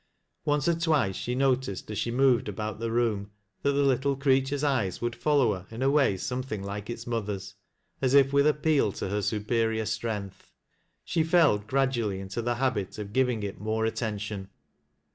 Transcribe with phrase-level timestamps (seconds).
[0.45, 3.29] Once or twice she noticed as she moved about the room
[3.61, 7.53] that the little creature's eyes would follow her in a way something like its mother's,
[8.01, 10.53] as if with appeal to her superior strength.
[11.05, 14.49] She fell gradually into the habit of giving it more attention.